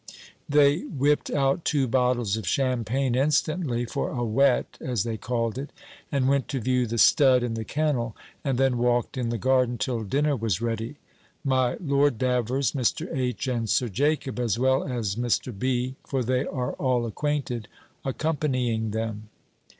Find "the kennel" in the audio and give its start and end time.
7.55-8.15